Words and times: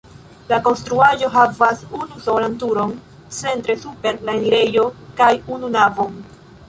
La 0.51 0.57
konstruaĵo 0.67 1.27
havas 1.35 1.83
unusolan 1.99 2.57
turon 2.63 2.95
centre 3.41 3.77
super 3.83 4.19
la 4.31 4.35
enirejo 4.41 4.87
kaj 5.21 5.33
unu 5.59 5.71
navon. 5.77 6.19